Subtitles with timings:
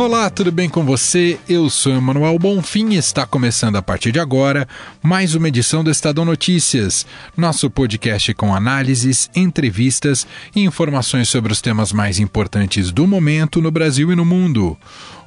[0.00, 1.38] Olá, tudo bem com você?
[1.46, 4.66] Eu sou Emanuel Bonfim e está começando a partir de agora
[5.02, 7.04] mais uma edição do Estadão Notícias,
[7.36, 10.26] nosso podcast com análises, entrevistas
[10.56, 14.74] e informações sobre os temas mais importantes do momento no Brasil e no mundo.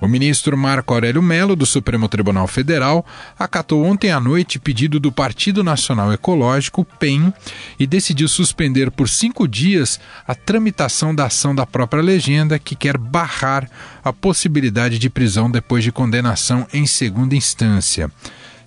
[0.04, 3.06] O ministro Marco Aurélio Melo, do Supremo Tribunal Federal,
[3.40, 7.34] acatou ontem à noite pedido do Partido Nacional Ecológico, PEN,
[7.80, 12.98] e decidiu suspender por cinco dias a tramitação da ação da própria legenda que quer
[12.98, 13.70] barrar
[14.04, 18.12] a possibilidade de prisão depois de condenação em segunda instância.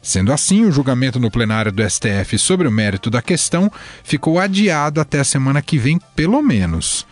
[0.01, 3.71] Sendo assim, o julgamento no plenário do STF sobre o mérito da questão
[4.03, 7.07] ficou adiado até a semana que vem, pelo menos.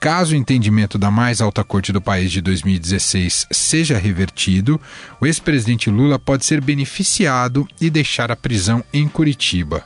[0.00, 4.80] Caso o entendimento da mais alta corte do país de 2016 seja revertido,
[5.20, 9.84] o ex-presidente Lula pode ser beneficiado e deixar a prisão em Curitiba.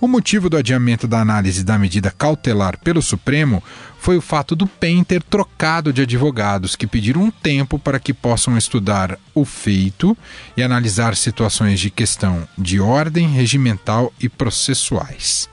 [0.00, 3.62] O motivo do adiamento da análise da medida cautelar pelo Supremo
[4.00, 8.12] foi o fato do PEN ter trocado de advogados que pediram um tempo para que
[8.12, 10.18] possam estudar o feito
[10.56, 15.48] e analisar situações de questão de ordem regimental e processuais.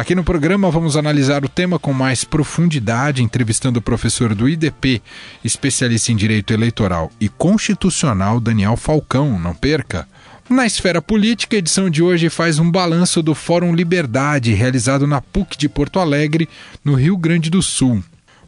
[0.00, 5.02] Aqui no programa vamos analisar o tema com mais profundidade, entrevistando o professor do IDP,
[5.44, 9.38] especialista em direito eleitoral e constitucional, Daniel Falcão.
[9.38, 10.08] Não perca!
[10.48, 15.20] Na esfera política, a edição de hoje faz um balanço do Fórum Liberdade, realizado na
[15.20, 16.48] PUC de Porto Alegre,
[16.82, 18.02] no Rio Grande do Sul.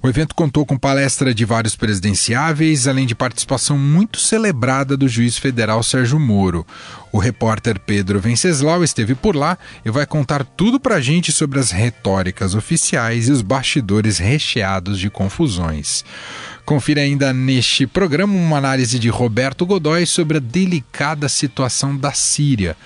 [0.05, 5.39] O evento contou com palestra de vários presidenciáveis, além de participação muito celebrada do juiz
[5.39, 6.67] federal Sérgio Moro.
[7.12, 11.70] O repórter Pedro Venceslau esteve por lá e vai contar tudo pra gente sobre as
[11.70, 16.05] retóricas oficiais e os bastidores recheados de confusões.
[16.64, 22.77] Confira ainda neste programa uma análise de Roberto Godoy sobre a delicada situação da Síria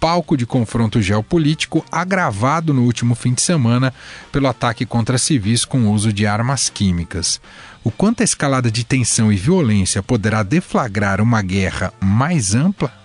[0.00, 3.92] palco de confronto geopolítico agravado no último fim de semana
[4.32, 7.38] pelo ataque contra civis com uso de armas químicas.
[7.84, 12.99] O quanto a escalada de tensão e violência poderá deflagrar uma guerra mais ampla?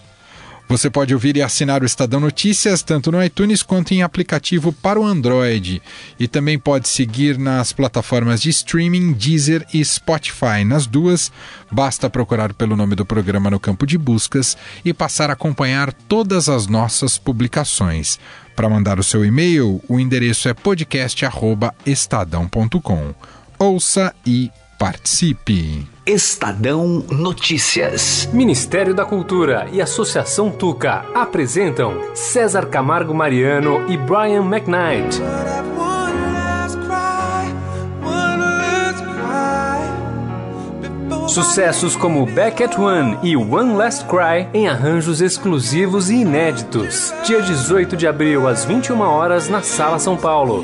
[0.68, 5.00] Você pode ouvir e assinar o Estadão Notícias tanto no iTunes quanto em aplicativo para
[5.00, 5.80] o Android.
[6.20, 10.64] E também pode seguir nas plataformas de streaming Deezer e Spotify.
[10.66, 11.32] Nas duas,
[11.72, 16.50] basta procurar pelo nome do programa no campo de buscas e passar a acompanhar todas
[16.50, 18.18] as nossas publicações.
[18.56, 23.14] Para mandar o seu e-mail, o endereço é podcast@estadão.com.
[23.60, 25.88] Ouça e participe.
[26.06, 28.30] Estadão Notícias.
[28.32, 35.20] Ministério da Cultura e Associação Tuca apresentam César Camargo Mariano e Brian McKnight.
[41.28, 47.14] Sucessos como Back at One e One Last Cry em arranjos exclusivos e inéditos.
[47.26, 50.62] Dia 18 de abril, às 21 horas, na Sala São Paulo.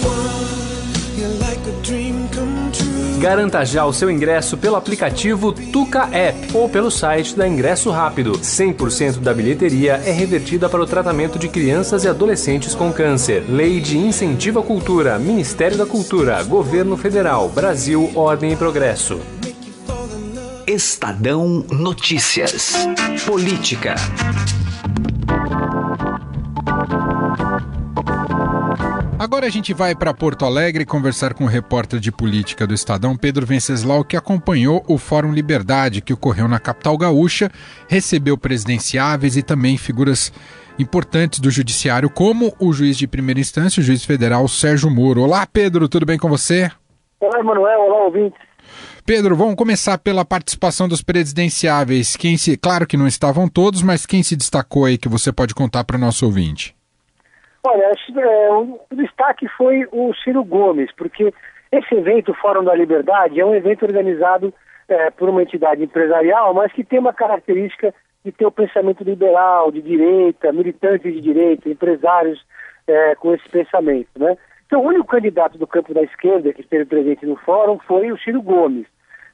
[3.22, 8.32] Garanta já o seu ingresso pelo aplicativo Tuca App ou pelo site da Ingresso Rápido.
[8.32, 13.46] 100% da bilheteria é revertida para o tratamento de crianças e adolescentes com câncer.
[13.48, 19.20] Lei de Incentivo à Cultura, Ministério da Cultura, Governo Federal, Brasil, Ordem e Progresso.
[20.66, 22.74] Estadão Notícias.
[23.24, 23.94] Política.
[29.32, 33.16] Agora a gente vai para Porto Alegre conversar com o repórter de política do Estadão,
[33.16, 37.50] Pedro Venceslau, que acompanhou o Fórum Liberdade que ocorreu na capital gaúcha,
[37.88, 40.34] recebeu presidenciáveis e também figuras
[40.78, 45.22] importantes do judiciário, como o juiz de primeira instância, o juiz federal Sérgio Moro.
[45.22, 46.70] Olá, Pedro, tudo bem com você?
[47.22, 48.38] Olá, Emanuel, olá, ouvintes.
[49.06, 52.18] Pedro, vamos começar pela participação dos presidenciáveis.
[52.18, 55.56] Quem se, claro que não estavam todos, mas quem se destacou aí que você pode
[55.56, 56.76] contar para o nosso ouvinte?
[57.64, 61.32] Olha, é, o destaque foi o Ciro Gomes, porque
[61.72, 64.54] esse evento, o Fórum da Liberdade, é um evento organizado
[64.88, 67.94] é, por uma entidade empresarial, mas que tem uma característica
[68.26, 72.44] de ter o pensamento liberal, de direita, militantes de direita, empresários
[72.88, 74.38] é, com esse pensamento, né?
[74.66, 78.18] Então, o único candidato do campo da esquerda que esteve presente no fórum foi o
[78.18, 78.88] Ciro Gomes.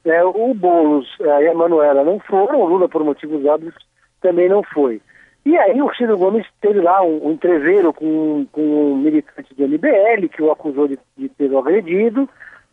[0.04, 3.74] É, o Boulos é, e a Manuela não foram, o Lula, por motivos óbvios,
[4.20, 5.00] também não foi.
[5.48, 9.66] E aí o Ciro Gomes teve lá um, um entreveiro com, com um militante do
[9.66, 12.28] MBL que o acusou de, de ter agredido,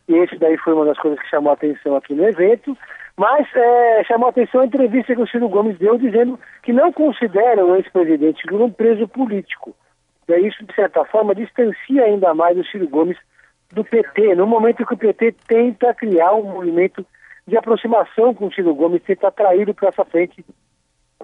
[0.09, 2.77] e esse daí foi uma das coisas que chamou a atenção aqui no evento,
[3.15, 6.91] mas é, chamou a atenção a entrevista que o Ciro Gomes deu dizendo que não
[6.91, 9.73] considera o ex-presidente Lula um preso político.
[10.27, 13.17] E isso, de certa forma, distancia ainda mais o Ciro Gomes
[13.71, 17.05] do PT, no momento que o PT tenta criar um movimento
[17.47, 20.43] de aproximação com o Ciro Gomes, tenta atraí-lo para essa frente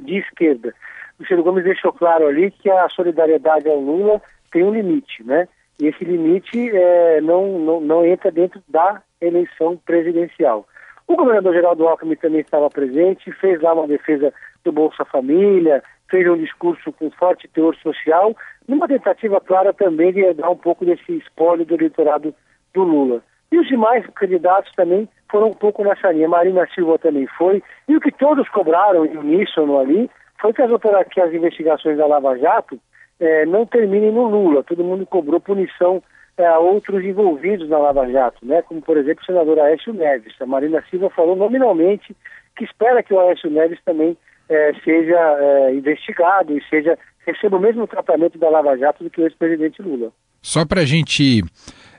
[0.01, 0.73] de esquerda.
[1.21, 4.19] O Ciro Gomes deixou claro ali que a solidariedade ao Lula
[4.51, 5.47] tem um limite, né?
[5.79, 10.65] E esse limite é, não, não, não entra dentro da eleição presidencial.
[11.07, 14.33] O governador Geraldo Alckmin também estava presente, fez lá uma defesa
[14.63, 18.35] do Bolsa Família, fez um discurso com forte teor social,
[18.67, 22.33] numa tentativa clara também de dar um pouco desse espólio do eleitorado
[22.73, 23.21] do Lula.
[23.51, 26.27] E os demais candidatos também foram um pouco nessa linha.
[26.27, 27.61] Marina Silva também foi.
[27.87, 30.09] E o que todos cobraram em uníssono ali
[30.41, 30.71] foi que as,
[31.11, 32.79] que as investigações da Lava Jato
[33.19, 34.63] é, não terminem no Lula.
[34.63, 36.01] Todo mundo cobrou punição
[36.37, 38.61] é, a outros envolvidos na Lava Jato, né?
[38.63, 40.33] como por exemplo o senador Aécio Neves.
[40.41, 42.15] A Marina Silva falou nominalmente
[42.57, 44.17] que espera que o Aécio Neves também
[44.49, 49.21] é, seja é, investigado e seja receba o mesmo tratamento da Lava Jato do que
[49.21, 50.11] o ex-presidente Lula.
[50.41, 51.43] Só para a gente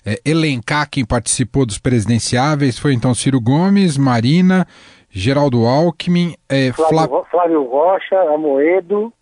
[0.05, 4.67] é, elencar quem participou dos presidenciáveis, foi então Ciro Gomes, Marina,
[5.12, 9.12] Geraldo Alckmin, é, Flávio, Flávio Rocha, Amoedo,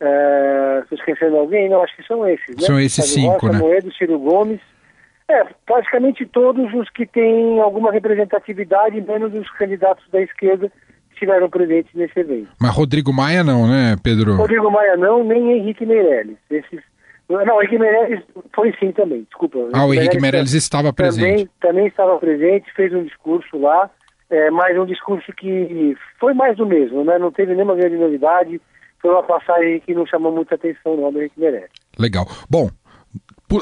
[0.00, 1.68] é, estou esquecendo alguém?
[1.68, 2.62] Não, acho que são esses, né?
[2.62, 3.58] São esses Flávio cinco, Rocha, né?
[3.58, 4.60] Amoedo, Ciro Gomes,
[5.28, 11.50] é, praticamente todos os que têm alguma representatividade, menos os candidatos da esquerda que estiveram
[11.50, 12.48] presentes nesse evento.
[12.60, 14.36] Mas Rodrigo Maia não, né, Pedro?
[14.36, 16.36] Rodrigo Maia não, nem Henrique Meirelles.
[16.48, 16.80] Esses
[17.28, 18.22] não, o Henrique Meirelles
[18.54, 19.58] foi sim também, desculpa.
[19.72, 21.26] Ah, o Henrique Meirelles, estava presente.
[21.26, 23.90] Também, também estava presente, fez um discurso lá,
[24.30, 27.18] é, mas um discurso que foi mais do mesmo, né?
[27.18, 28.60] Não teve nenhuma grande novidade,
[29.00, 31.70] foi uma passagem que não chamou muita atenção não do Henrique Meirelles.
[31.98, 32.26] Legal.
[32.50, 32.70] Bom,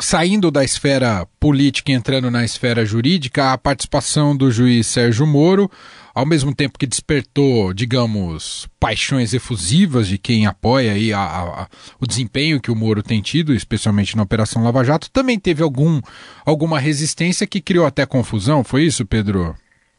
[0.01, 5.71] saindo da esfera política e entrando na esfera jurídica, a participação do juiz Sérgio Moro,
[6.15, 11.69] ao mesmo tempo que despertou, digamos, paixões efusivas de quem apoia aí a, a,
[12.01, 16.01] o desempenho que o Moro tem tido, especialmente na Operação Lava Jato, também teve algum,
[16.47, 19.55] alguma resistência que criou até confusão, foi isso, Pedro?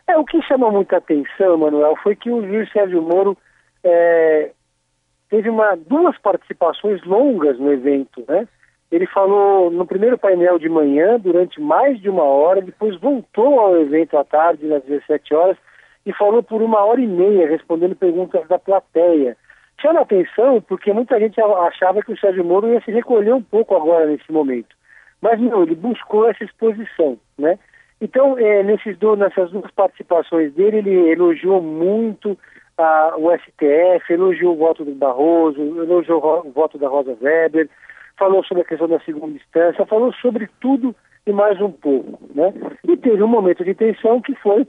[0.07, 3.36] É, o que chamou muita atenção, Manuel, foi que o juiz Sérgio Moro
[3.84, 4.52] é,
[5.30, 8.48] teve uma, duas participações longas no evento, né?
[8.92, 13.78] Ele falou no primeiro painel de manhã, durante mais de uma hora, depois voltou ao
[13.81, 15.57] evento à tarde, às 17 horas,
[16.06, 19.36] e falou por uma hora e meia, respondendo perguntas da plateia.
[19.81, 23.75] Chama atenção porque muita gente achava que o Sérgio Moro ia se recolher um pouco
[23.75, 24.75] agora nesse momento.
[25.19, 27.57] Mas não, ele buscou essa exposição, né?
[28.01, 32.38] Então, é, nesses do, nessas duas participações dele, ele elogiou muito
[32.77, 37.69] a, o STF, elogiou o voto do Barroso, elogiou o voto da Rosa Weber,
[38.18, 40.95] falou sobre a questão da segunda instância, falou sobre tudo
[41.25, 42.53] e mais um pouco, né?
[42.88, 44.68] E teve um momento de tensão que foi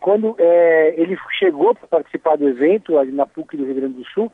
[0.00, 4.04] quando é, ele chegou para participar do evento ali na PUC do Rio Grande do
[4.06, 4.30] Sul,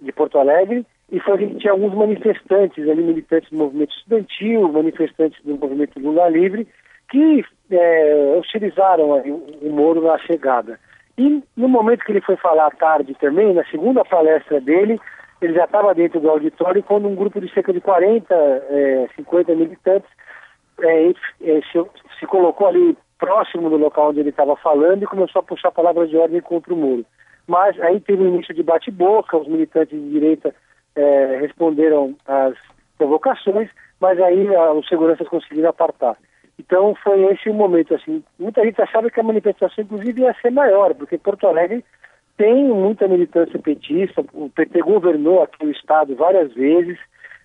[0.00, 5.40] de Porto Alegre, e foi que tinha alguns manifestantes ali, militantes do movimento estudantil, manifestantes
[5.44, 6.66] do movimento Lula Livre,
[7.10, 7.44] que
[7.76, 10.78] é, hostilizaram ali, o Moro na chegada.
[11.16, 15.00] E no momento que ele foi falar à tarde também, na segunda palestra dele,
[15.40, 19.54] ele já estava dentro do auditório quando um grupo de cerca de 40, é, 50
[19.54, 20.08] militantes
[20.80, 21.14] é, é,
[21.72, 21.84] se,
[22.18, 26.10] se, colocou ali próximo do local onde ele estava falando e começou a puxar palavras
[26.10, 27.04] de ordem contra o muro.
[27.46, 30.54] Mas aí teve um início de bate-boca, os militantes de direita
[30.96, 32.54] é, responderam às
[32.98, 33.68] provocações,
[34.00, 36.16] mas aí a, os seguranças conseguiram apartar.
[36.58, 40.50] Então foi esse o momento, assim, muita gente achava que a manifestação inclusive ia ser
[40.50, 41.84] maior, porque Porto Alegre
[42.36, 46.98] tem muita militância petista, o PT governou aqui o estado várias vezes,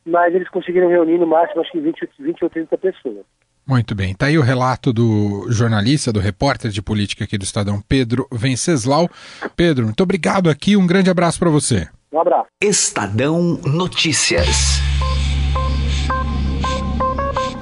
[0.06, 3.26] mas eles conseguiram reunir no máximo acho que 20, 20 ou 30 pessoas.
[3.68, 4.12] Muito bem.
[4.12, 9.08] Está aí o relato do jornalista, do repórter de política aqui do Estadão, Pedro Venceslau.
[9.56, 10.76] Pedro, muito obrigado aqui.
[10.76, 11.88] Um grande abraço para você.
[12.12, 12.48] Um abraço.
[12.60, 14.80] Estadão Notícias.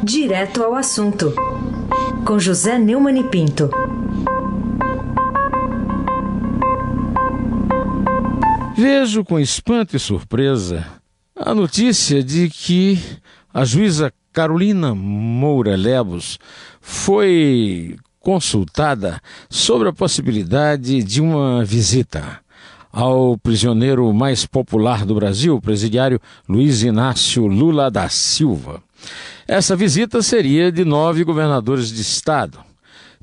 [0.08, 1.34] Direto ao assunto.
[2.26, 3.70] Com José Neumann e Pinto.
[8.78, 10.88] Vejo com espanto e surpresa
[11.36, 12.98] a notícia de que
[13.54, 16.40] a juíza Carolina Moura Lebos
[16.80, 22.40] foi consultada sobre a possibilidade de uma visita
[22.94, 28.87] ao prisioneiro mais popular do Brasil, o presidiário Luiz Inácio Lula da Silva.
[29.48, 32.60] Essa visita seria de nove governadores de estado.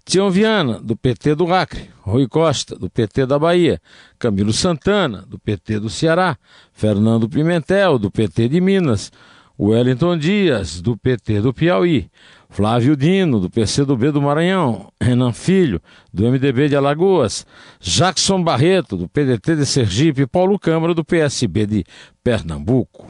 [0.04, 3.80] Tião Viana, do PT do Acre, Rui Costa, do PT da Bahia,
[4.18, 6.36] Camilo Santana, do PT do Ceará,
[6.72, 9.10] Fernando Pimentel, do PT de Minas,
[9.58, 12.10] Wellington Dias, do PT do Piauí,
[12.50, 15.80] Flávio Dino, do PCdoB do Maranhão, Renan Filho,
[16.12, 17.46] do MDB de Alagoas,
[17.80, 20.26] Jackson Barreto, do PDT de Sergipe.
[20.26, 21.84] Paulo Câmara, do PSB de
[22.22, 23.08] Pernambuco.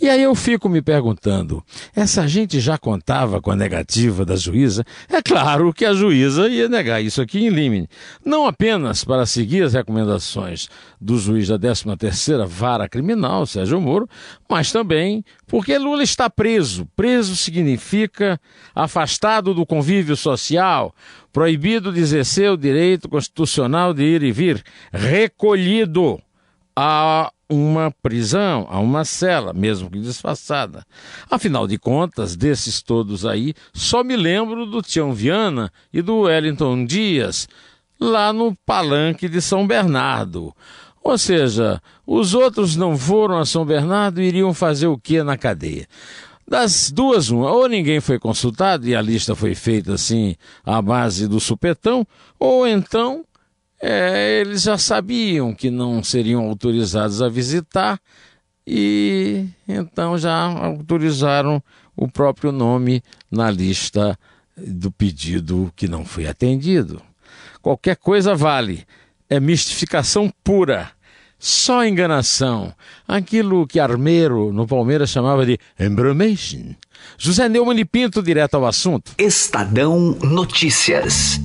[0.00, 1.62] E aí eu fico me perguntando:
[1.94, 4.84] essa gente já contava com a negativa da juíza?
[5.08, 7.88] É claro que a juíza ia negar isso aqui em limine.
[8.24, 10.68] Não apenas para seguir as recomendações
[11.00, 14.08] do juiz da 13ª Vara Criminal, Sérgio Moro,
[14.48, 16.86] mas também porque Lula está preso.
[16.94, 18.38] Preso significa
[18.74, 20.94] afastado do convívio social,
[21.32, 24.62] proibido de exercer o direito constitucional de ir e vir,
[24.92, 26.20] recolhido
[26.74, 30.84] a uma prisão, a uma cela, mesmo que disfarçada.
[31.30, 36.84] Afinal de contas, desses todos aí, só me lembro do Tião Viana e do Wellington
[36.84, 37.48] Dias,
[38.00, 40.54] lá no palanque de São Bernardo.
[41.02, 45.36] Ou seja, os outros não foram a São Bernardo e iriam fazer o que na
[45.36, 45.86] cadeia?
[46.48, 51.26] Das duas, uma, ou ninguém foi consultado e a lista foi feita assim à base
[51.26, 52.06] do supetão,
[52.38, 53.24] ou então
[53.80, 58.00] é, eles já sabiam que não seriam autorizados a visitar
[58.66, 61.62] e então já autorizaram
[61.94, 64.18] o próprio nome na lista
[64.56, 67.00] do pedido que não foi atendido.
[67.62, 68.84] Qualquer coisa vale,
[69.28, 70.90] é mistificação pura,
[71.38, 72.72] só enganação.
[73.06, 76.74] Aquilo que Armeiro no Palmeiras chamava de embromation.
[77.18, 79.12] José Neumann e Pinto, direto ao assunto.
[79.18, 81.40] Estadão Notícias.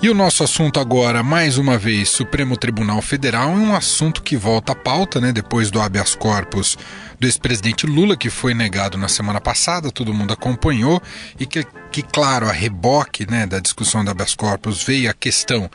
[0.00, 4.36] E o nosso assunto agora, mais uma vez, Supremo Tribunal Federal, é um assunto que
[4.36, 6.78] volta à pauta, né, depois do habeas corpus
[7.18, 11.02] do ex-presidente Lula, que foi negado na semana passada, todo mundo acompanhou,
[11.36, 15.68] e que, que claro, a reboque né, da discussão do habeas corpus veio a questão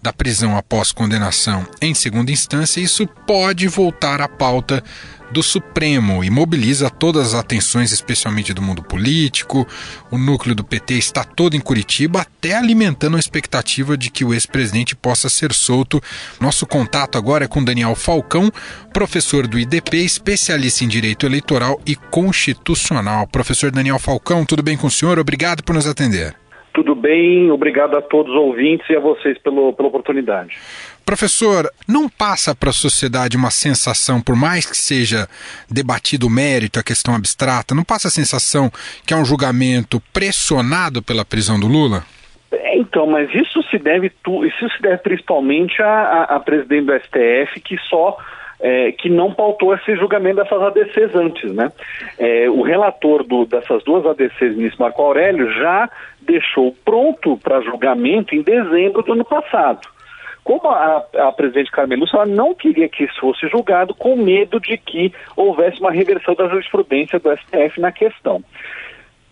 [0.00, 4.82] da prisão após condenação em segunda instância, isso pode voltar à pauta
[5.30, 9.66] do Supremo e mobiliza todas as atenções, especialmente do mundo político.
[10.10, 14.32] O núcleo do PT está todo em Curitiba, até alimentando a expectativa de que o
[14.32, 16.00] ex-presidente possa ser solto.
[16.40, 18.50] Nosso contato agora é com Daniel Falcão,
[18.92, 23.26] professor do IDP, especialista em direito eleitoral e constitucional.
[23.26, 25.18] Professor Daniel Falcão, tudo bem com o senhor?
[25.18, 26.34] Obrigado por nos atender.
[26.76, 30.58] Tudo bem, obrigado a todos os ouvintes e a vocês pelo, pela oportunidade.
[31.06, 35.28] Professor, não passa para a sociedade uma sensação, por mais que seja
[35.70, 38.68] debatido o mérito, a questão abstrata, não passa a sensação
[39.06, 42.02] que é um julgamento pressionado pela prisão do Lula?
[42.50, 47.78] É, então, mas isso se deve, isso se deve principalmente à, presidente do STF, que
[47.88, 48.18] só
[48.58, 51.70] é, que não pautou esse julgamento dessas ADCs antes, né?
[52.18, 55.88] É, o relator do, dessas duas ADCs, ministro Marco Aurélio, já
[56.20, 59.94] deixou pronto para julgamento em dezembro do ano passado.
[60.46, 64.60] Como a, a presidente Carmen Lúcia ela não queria que isso fosse julgado, com medo
[64.60, 68.44] de que houvesse uma reversão da jurisprudência do STF na questão.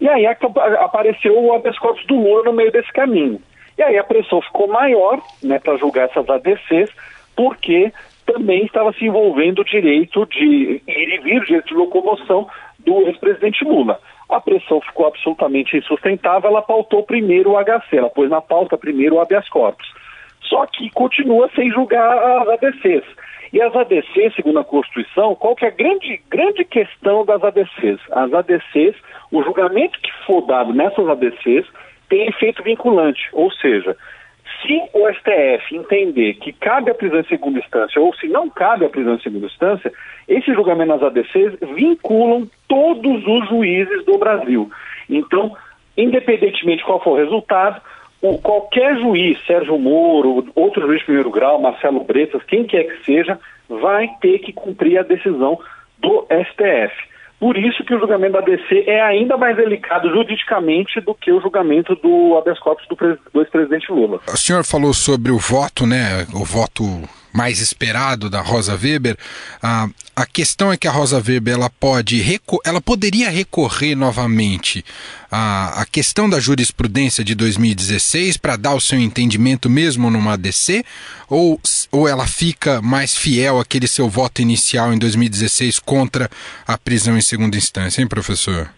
[0.00, 3.40] E aí apareceu o habeas corpus do Lula no meio desse caminho.
[3.78, 6.90] E aí a pressão ficou maior né, para julgar essas ADCs,
[7.36, 7.92] porque
[8.26, 12.48] também estava se envolvendo o direito de ir e vir, o direito de locomoção
[12.80, 14.00] do ex-presidente Lula.
[14.28, 19.14] A pressão ficou absolutamente insustentável, ela pautou primeiro o HC, ela pôs na pauta primeiro
[19.14, 19.86] o habeas corpus
[20.54, 23.02] só que continua sem julgar as ADCs.
[23.52, 27.98] E as ADCs, segundo a Constituição, qual que é a grande, grande questão das ADCs?
[28.12, 28.94] As ADCs,
[29.32, 31.66] o julgamento que for dado nessas ADCs
[32.08, 33.96] tem efeito vinculante, ou seja,
[34.62, 38.84] se o STF entender que cabe a prisão em segunda instância ou se não cabe
[38.84, 39.92] a prisão em segunda instância,
[40.28, 44.70] esse julgamento nas ADCs vinculam todos os juízes do Brasil.
[45.10, 45.56] Então,
[45.96, 47.80] independentemente de qual for o resultado,
[48.24, 53.04] o, qualquer juiz, Sérgio Moro, outro juiz de primeiro grau, Marcelo Bretas, quem quer que
[53.04, 53.38] seja,
[53.68, 55.58] vai ter que cumprir a decisão
[55.98, 57.14] do STF.
[57.38, 61.40] Por isso que o julgamento da DC é ainda mais delicado juridicamente do que o
[61.40, 64.20] julgamento do habeas corpus do, do ex-presidente Lula.
[64.26, 66.26] O senhor falou sobre o voto, né?
[66.32, 66.82] O voto
[67.34, 69.16] mais esperado da Rosa Weber.
[69.62, 72.22] Ah, a questão é que a Rosa Weber ela pode
[72.64, 74.84] ela poderia recorrer novamente
[75.30, 80.84] à, à questão da jurisprudência de 2016 para dar o seu entendimento mesmo numa ADC
[81.28, 81.58] ou,
[81.90, 86.28] ou ela fica mais fiel àquele seu voto inicial em 2016 contra
[86.66, 88.70] a prisão em segunda instância, hein, professor?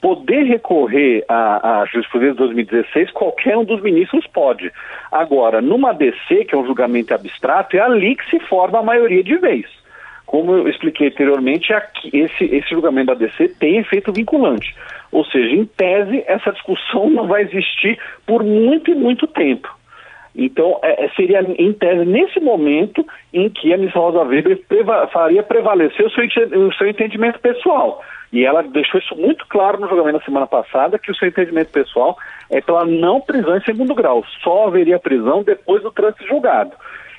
[0.00, 4.70] poder recorrer à, à jurisprudência de 2016, qualquer um dos ministros pode.
[5.10, 9.24] Agora, numa DC, que é um julgamento abstrato, é ali que se forma a maioria
[9.24, 9.66] de vez.
[10.26, 14.74] Como eu expliquei anteriormente, aqui, esse, esse julgamento da DC tem efeito vinculante.
[15.12, 19.68] Ou seja, em tese, essa discussão não vai existir por muito e muito tempo.
[20.34, 25.06] Então, é, é seria, em tese, nesse momento em que a ministra Rosa Weber preva
[25.06, 26.24] faria prevalecer o seu,
[26.60, 28.02] o seu entendimento pessoal.
[28.32, 31.70] E ela deixou isso muito claro no julgamento na semana passada, que o seu entendimento
[31.70, 32.18] pessoal
[32.50, 34.24] é pela não prisão em segundo grau.
[34.42, 36.72] Só haveria prisão depois do trânsito julgado.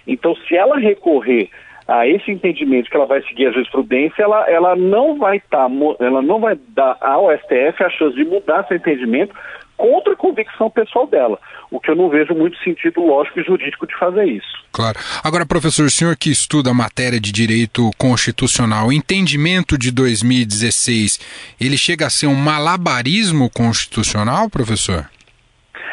[0.06, 1.50] Então, se ela recorrer
[1.88, 5.76] a esse entendimento que ela vai seguir a jurisprudência, ela, ela não vai estar, tá,
[6.00, 9.34] ela não vai dar ao STF a chance de mudar seu entendimento
[9.78, 11.40] contra a convicção pessoal dela,
[11.70, 14.66] o que eu não vejo muito sentido lógico e jurídico de fazer isso.
[14.72, 14.98] Claro.
[15.24, 21.56] Agora, professor, o senhor que estuda a matéria de direito constitucional, o entendimento de 2016,
[21.62, 25.10] ele chega a ser um malabarismo constitucional, professor?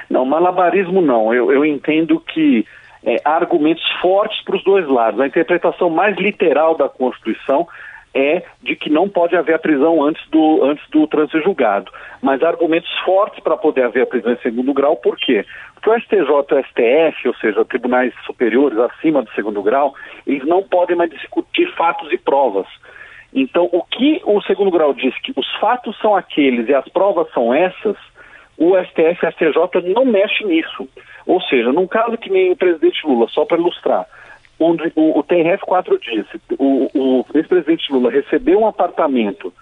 [0.08, 1.32] Não, malabarismo não.
[1.32, 2.66] Eu, eu entendo que
[3.04, 5.20] é, argumentos fortes para os dois lados.
[5.20, 7.68] A interpretação mais literal da Constituição
[8.14, 11.90] é de que não pode haver a prisão antes do, antes do trânsito julgado.
[12.22, 15.44] Mas há argumentos fortes para poder haver a prisão em segundo grau, por quê?
[15.74, 19.94] Porque o STJ e o STF, ou seja, tribunais superiores acima do segundo grau,
[20.26, 22.66] eles não podem mais discutir fatos e provas.
[23.34, 27.28] Então, o que o segundo grau diz que os fatos são aqueles e as provas
[27.32, 27.96] são essas,
[28.56, 30.88] o STF e o STJ não mexe nisso.
[31.26, 34.06] Ou seja, num caso que nem o presidente Lula, só para ilustrar,
[34.58, 39.52] onde o, o TRF4 disse, o, o ex-presidente Lula recebeu um apartamento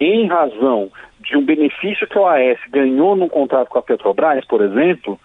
[0.00, 4.62] em razão de um benefício que o AS ganhou num contrato com a Petrobras, por
[4.62, 5.18] exemplo,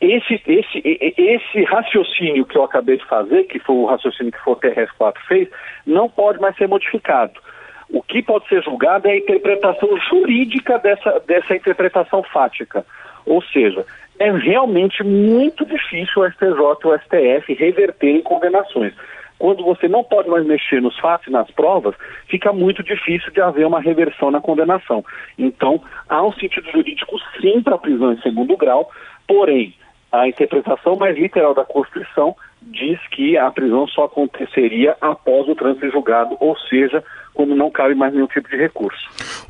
[0.00, 4.56] esse, esse, esse raciocínio que eu acabei de fazer, que foi o raciocínio que o
[4.56, 5.48] TRF4 fez,
[5.86, 7.40] não pode mais ser modificado.
[7.88, 12.84] O que pode ser julgado é a interpretação jurídica dessa, dessa interpretação fática.
[13.24, 13.86] Ou seja,
[14.18, 16.48] é realmente muito difícil o STJ
[16.84, 18.94] e o STF reverterem condenações.
[19.38, 21.94] Quando você não pode mais mexer nos fatos e nas provas,
[22.26, 25.04] fica muito difícil de haver uma reversão na condenação.
[25.38, 28.90] Então, há um sentido jurídico sim para a prisão em segundo grau,
[29.28, 29.74] porém,
[30.10, 35.90] a interpretação mais literal da Constituição diz que a prisão só aconteceria após o trânsito
[35.90, 37.04] julgado, ou seja,
[37.36, 38.98] quando não cabe mais nenhum tipo de recurso.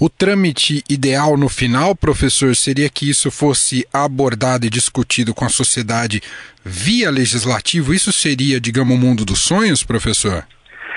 [0.00, 5.48] O trâmite ideal no final, professor, seria que isso fosse abordado e discutido com a
[5.48, 6.20] sociedade
[6.64, 7.94] via legislativo?
[7.94, 10.44] Isso seria, digamos, o mundo dos sonhos, professor?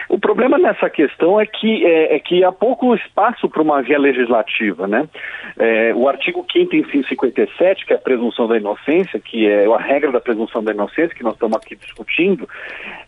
[0.09, 3.99] O problema nessa questão é que, é, é que há pouco espaço para uma via
[3.99, 5.07] legislativa, né?
[5.55, 9.77] É, o artigo 5 inciso 57, que é a presunção da inocência, que é a
[9.77, 12.49] regra da presunção da inocência, que nós estamos aqui discutindo,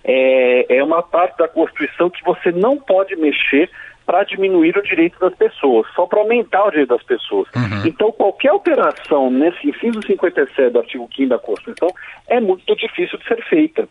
[0.03, 3.67] é, é uma parte da Constituição que você não pode mexer
[4.05, 7.47] para diminuir o direito das pessoas, só para aumentar o direito das pessoas.
[7.55, 7.87] Uhum.
[7.87, 11.89] Então, qualquer alteração nesse inciso 57 do artigo 5 da Constituição
[12.27, 13.87] é muito difícil de ser feita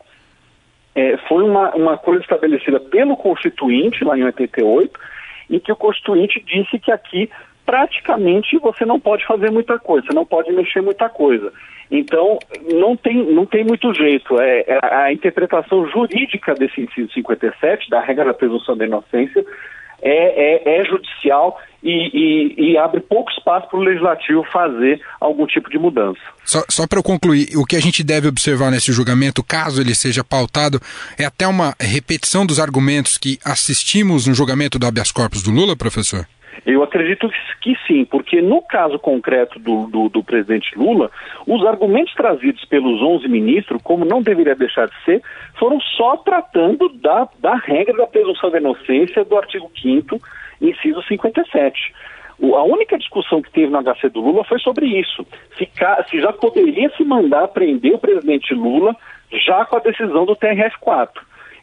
[0.94, 4.98] é, foi uma, uma coisa estabelecida pelo Constituinte, lá em 88,
[5.50, 7.30] em que o Constituinte disse que aqui
[7.64, 11.52] praticamente você não pode fazer muita coisa, você não pode mexer muita coisa.
[11.90, 12.38] Então,
[12.72, 14.40] não tem, não tem muito jeito.
[14.40, 19.44] É, é, a interpretação jurídica desse inciso 57, da regra da presunção da inocência,
[20.02, 25.46] é, é, é judicial e, e, e, abre pouco espaço para o legislativo fazer algum
[25.46, 26.20] tipo de mudança.
[26.44, 29.94] Só, só para eu concluir, o que a gente deve observar nesse julgamento, caso ele
[29.94, 30.80] seja pautado,
[31.18, 35.74] é até uma repetição dos argumentos que assistimos no julgamento do habeas corpus do Lula,
[35.74, 36.26] professor?
[36.66, 37.30] Eu acredito
[37.62, 41.10] que sim, porque no caso concreto do, do, do, presidente Lula,
[41.46, 45.22] os argumentos trazidos pelos 11 ministros, como não deveria deixar de ser,
[45.58, 50.20] foram só tratando da, da regra da presunção da inocência do artigo 5
[50.60, 51.92] inciso 57.
[52.38, 55.26] O, a única discussão que teve no HC do Lula foi sobre isso.
[55.58, 55.68] Se,
[56.18, 58.96] já poderia se mandar prender o presidente Lula
[59.30, 61.10] já com a decisão do TRF4.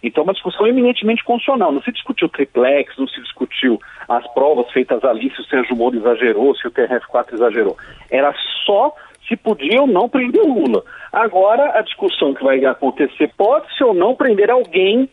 [0.04, 1.72] Então, uma discussão eminentemente constitucional.
[1.72, 5.98] Não se discutiu triplex, não se discutiu as provas feitas ali, se o Sérgio Moro
[5.98, 7.76] exagerou, se o TRF4 exagerou.
[8.10, 8.34] Era
[8.64, 8.94] só
[9.28, 10.84] se podia ou não prender o Lula.
[11.12, 15.10] Agora, a discussão que vai acontecer pode-se ou não prender alguém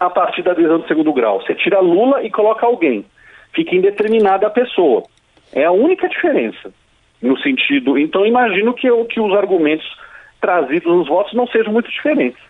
[0.00, 1.40] a partir da decisão do segundo grau.
[1.40, 3.04] Você tira Lula e coloca alguém.
[3.54, 5.02] Fica indeterminada a pessoa.
[5.52, 6.72] É a única diferença
[7.20, 7.98] no sentido.
[7.98, 9.86] Então, imagino que, que os argumentos
[10.40, 12.40] trazidos nos votos não sejam muito diferentes.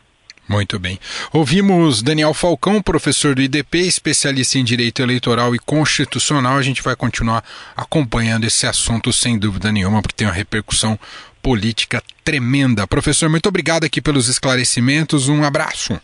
[0.48, 0.98] Muito bem.
[1.32, 6.56] Ouvimos Daniel Falcão, professor do IDP, especialista em direito eleitoral e constitucional.
[6.56, 7.44] A gente vai continuar
[7.76, 10.98] acompanhando esse assunto sem dúvida nenhuma, porque tem uma repercussão
[11.40, 12.86] política tremenda.
[12.86, 15.28] Professor, muito obrigado aqui pelos esclarecimentos.
[15.28, 16.00] Um abraço.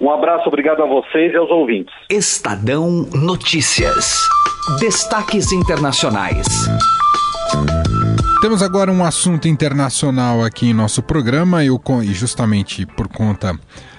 [0.00, 1.94] Um abraço, obrigado a vocês e aos ouvintes.
[2.08, 4.14] Estadão Notícias.
[4.78, 6.46] Destaques internacionais.
[8.40, 11.68] Temos agora um assunto internacional aqui em nosso programa e
[12.14, 13.58] justamente por conta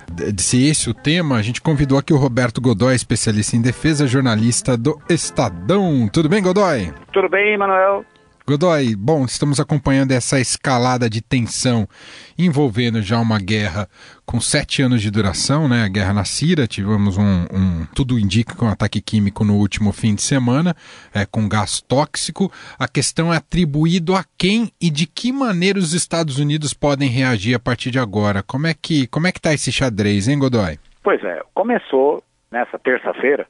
[0.10, 4.08] de ser esse o tema, a gente convidou aqui o Roberto Godoy, especialista em defesa,
[4.08, 6.10] jornalista do Estadão.
[6.12, 6.92] Tudo bem, Godoy?
[7.12, 8.06] Tudo bem, Manuel.
[8.50, 11.88] Godoy, bom, estamos acompanhando essa escalada de tensão
[12.36, 13.88] envolvendo já uma guerra
[14.26, 15.84] com sete anos de duração, né?
[15.84, 19.94] A guerra na Síria, tivemos um, um tudo indica que um ataque químico no último
[19.94, 20.74] fim de semana,
[21.14, 22.52] é, com gás tóxico.
[22.80, 27.54] A questão é atribuído a quem e de que maneira os Estados Unidos podem reagir
[27.54, 28.42] a partir de agora.
[28.42, 30.80] Como é que como é que está esse xadrez, hein, Godoy?
[31.04, 33.46] Pois é, começou nessa terça-feira,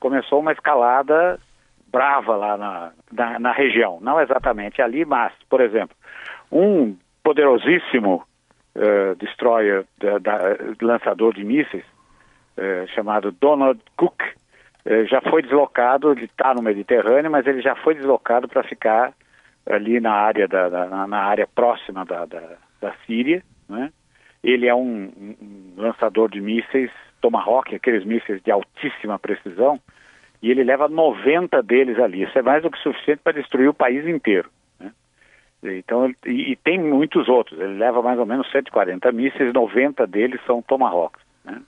[0.00, 1.38] começou uma escalada
[1.90, 3.98] brava lá na, na, na, região.
[4.00, 5.96] Não exatamente ali, mas, por exemplo,
[6.50, 8.22] um poderosíssimo
[8.74, 10.38] uh, destroyer, da, da,
[10.80, 11.84] lançador de mísseis,
[12.56, 17.74] uh, chamado Donald Cook, uh, já foi deslocado, ele está no Mediterrâneo, mas ele já
[17.74, 19.12] foi deslocado para ficar
[19.66, 23.42] ali na área, da, da na área próxima da, da, da Síria.
[23.68, 23.90] Né?
[24.42, 29.78] Ele é um, um lançador de mísseis Tomahawk, aqueles mísseis de altíssima precisão,
[30.42, 32.22] e ele leva 90 deles ali.
[32.22, 34.48] Isso é mais do que suficiente para destruir o país inteiro.
[34.78, 34.92] Né?
[35.62, 37.58] Então, e, e, tem muitos outros.
[37.60, 41.22] Ele leva mais ou menos 140 mísseis, 90 deles são Tomahawks.
[41.44, 41.60] Né?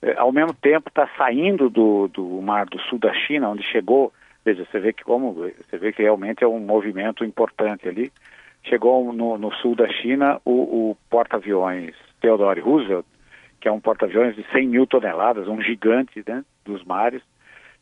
[0.00, 4.12] É, ao mesmo tempo, está saindo do, do mar do sul da China, onde chegou.
[4.44, 8.10] Veja, você vê que como você vê que realmente é um movimento importante ali.
[8.62, 13.04] Chegou no, no sul da China o, o porta-aviões Theodore Roosevelt,
[13.60, 17.22] que é um porta-aviões de 100 mil toneladas, um gigante né, dos mares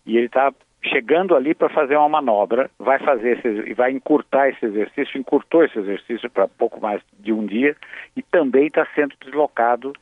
[0.07, 0.53] e ele está
[0.85, 5.79] chegando ali para fazer uma manobra, vai fazer esse, vai encurtar esse exercício, encurtou esse
[5.79, 7.75] exercício para pouco mais de um dia
[8.15, 9.93] e também está sendo deslocado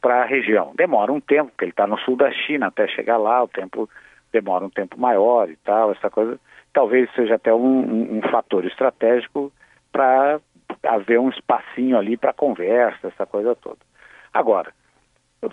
[0.00, 0.72] para a região.
[0.76, 3.88] Demora um tempo, porque ele está no sul da China até chegar lá, o tempo
[4.32, 6.38] demora um tempo maior e tal, essa coisa.
[6.72, 9.50] Talvez seja até um, um, um fator estratégico
[9.90, 10.38] para
[10.82, 13.78] haver um espacinho ali para conversa, essa coisa toda.
[14.32, 14.72] Agora,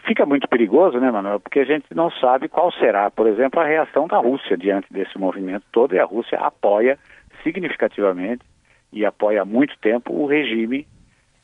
[0.05, 1.39] fica muito perigoso, né, Manuel?
[1.39, 5.17] Porque a gente não sabe qual será, por exemplo, a reação da Rússia diante desse
[5.17, 6.97] movimento todo, e a Rússia apoia
[7.43, 8.43] significativamente
[8.91, 10.87] e apoia há muito tempo o regime,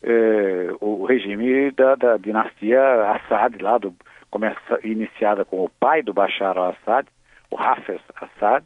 [0.04, 3.94] eh, o regime da, da, dinastia Assad, lá do,
[4.30, 7.08] começa, iniciada com o pai do Bashar al-Assad,
[7.52, 8.66] o Hafez Assad,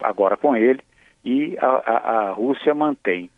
[0.00, 0.80] agora com ele,
[1.24, 3.28] e a, a, a Rússia mantém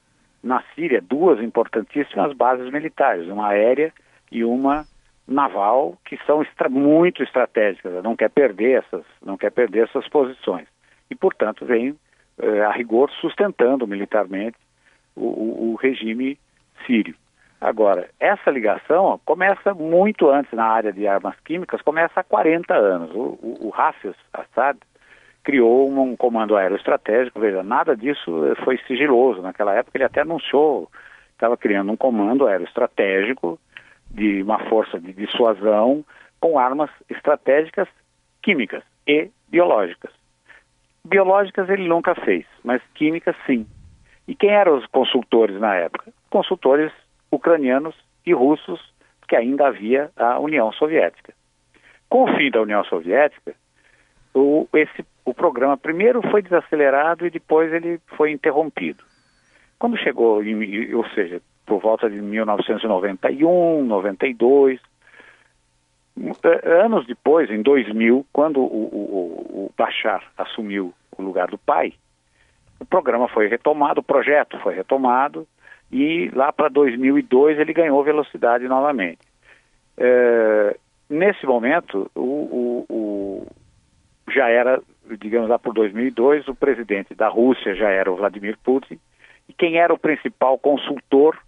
[0.42, 3.92] na Síria duas importantíssimas bases militares, uma aérea
[4.30, 4.84] e uma
[5.26, 10.66] naval que são muito estratégicas, não quer perder essas, não quer perder essas posições
[11.10, 11.96] e portanto vem
[12.38, 14.56] eh, a rigor sustentando militarmente
[15.16, 16.38] o, o, o, regime
[16.86, 17.14] sírio.
[17.60, 22.74] Agora essa ligação ó, começa muito antes na área de armas químicas, começa há 40
[22.74, 23.10] anos.
[23.14, 24.78] O, o, o Hafez Assad
[25.42, 27.40] criou um, um comando aeroestratégico.
[27.40, 29.96] Veja, nada disso eh, foi sigiloso naquela época.
[29.96, 30.90] Ele até anunciou
[31.32, 33.58] estava criando um comando aeroestratégico
[34.14, 36.04] de uma força de dissuasão
[36.40, 37.88] com armas estratégicas
[38.42, 40.12] químicas e biológicas.
[41.04, 43.66] Biológicas ele nunca fez, mas químicas sim.
[44.26, 46.12] E quem eram os consultores na época?
[46.30, 46.92] Consultores
[47.30, 48.80] ucranianos e russos,
[49.28, 51.34] que ainda havia a União Soviética.
[52.08, 53.54] Com o fim da União Soviética,
[54.32, 59.02] o, esse, o programa primeiro foi desacelerado e depois ele foi interrompido.
[59.78, 60.40] Quando chegou,
[60.94, 64.80] ou seja, por volta de 1991, 92.
[66.62, 71.92] Anos depois, em 2000, quando o, o, o Bashar assumiu o lugar do pai,
[72.78, 75.46] o programa foi retomado, o projeto foi retomado,
[75.90, 79.20] e lá para 2002 ele ganhou velocidade novamente.
[79.96, 80.76] É,
[81.08, 83.46] nesse momento, o, o,
[84.32, 84.82] já era,
[85.18, 88.98] digamos lá por 2002, o presidente da Rússia já era o Vladimir Putin,
[89.48, 91.38] e quem era o principal consultor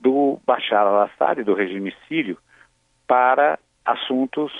[0.00, 2.38] do Bashar al-Assad, do regime sírio,
[3.06, 4.52] para assuntos,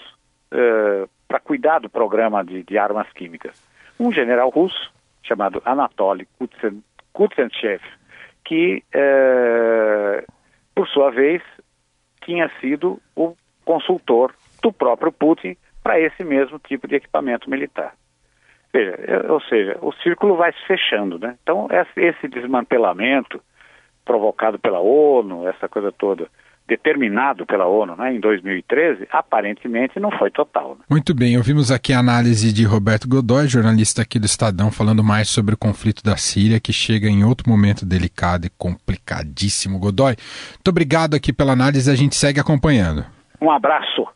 [0.53, 3.55] uh, para cuidar do programa de, de, armas químicas.
[3.99, 7.83] Um general russo, chamado Anatoly Kutsen, Kutsenchev,
[8.45, 10.33] que, uh,
[10.75, 11.43] por sua vez,
[12.23, 17.95] tinha sido o consultor do próprio Putin para esse mesmo tipo de equipamento militar.
[18.73, 21.37] Veja, é, ou seja, o círculo vai se fechando, né?
[21.43, 23.43] Então, esse desmantelamento
[24.11, 26.27] provocado pela ONU, essa coisa toda,
[26.67, 30.71] determinado pela ONU né, em 2013, aparentemente não foi total.
[30.71, 30.85] Né?
[30.91, 35.29] Muito bem, ouvimos aqui a análise de Roberto Godoy, jornalista aqui do Estadão, falando mais
[35.29, 39.79] sobre o conflito da Síria, que chega em outro momento delicado e complicadíssimo.
[39.79, 40.17] Godoy,
[40.55, 43.05] muito obrigado aqui pela análise, a gente segue acompanhando.
[43.41, 44.09] Um abraço.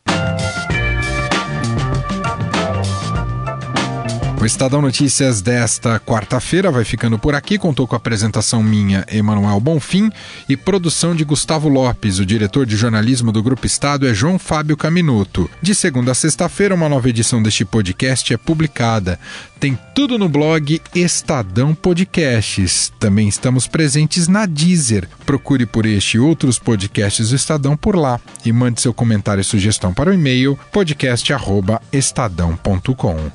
[4.45, 7.57] O Estadão Notícias desta quarta-feira vai ficando por aqui.
[7.57, 10.11] Contou com a apresentação minha, Emanuel Bonfim,
[10.47, 12.19] e produção de Gustavo Lopes.
[12.19, 15.49] O diretor de jornalismo do Grupo Estado é João Fábio Caminuto.
[15.63, 19.19] De segunda a sexta-feira, uma nova edição deste podcast é publicada.
[19.59, 22.93] Tem tudo no blog Estadão Podcasts.
[22.99, 25.09] Também estamos presentes na Deezer.
[25.25, 29.43] Procure por este e outros podcasts do Estadão por lá e mande seu comentário e
[29.43, 33.31] sugestão para o e-mail podcast@estadão.com.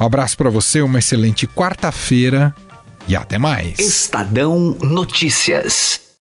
[0.00, 2.54] Um abraço para você, uma excelente quarta-feira
[3.06, 3.78] e até mais.
[3.78, 6.09] Estadão Notícias.